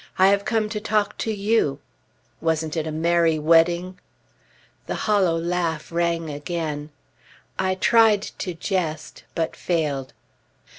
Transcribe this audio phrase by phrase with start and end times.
[0.17, 1.79] I have come to talk to you.
[2.41, 3.99] Wasn't it a merry wedding?"
[4.87, 6.89] The hollow laugh rang again.
[7.59, 10.13] I tried to jest, but failed.